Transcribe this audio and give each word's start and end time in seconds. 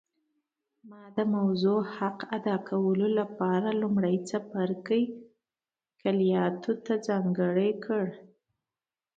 ما 0.89 1.03
د 1.17 1.19
موضوع 1.35 1.79
حق 1.97 2.19
ادا 2.37 2.55
کولو 2.69 3.07
لپاره 3.19 3.69
لومړی 3.81 4.15
څپرکی 4.29 5.03
کلیاتو 6.01 6.71
ته 6.85 6.93
ځانګړی 7.07 7.71
کړ 7.85 8.05